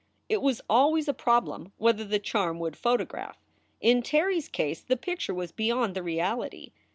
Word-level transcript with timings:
It 0.29 0.41
was 0.41 0.63
always 0.67 1.07
a 1.07 1.13
problem 1.13 1.73
whether 1.77 2.03
the 2.03 2.17
charm 2.17 2.57
would 2.57 2.75
photo 2.75 3.05
graph. 3.05 3.37
In 3.81 4.01
Terry 4.01 4.37
s 4.39 4.47
case 4.47 4.81
the 4.81 4.97
picture 4.97 5.35
was 5.35 5.51
beyond 5.51 5.93
the 5.95 6.01
reality. 6.01 6.71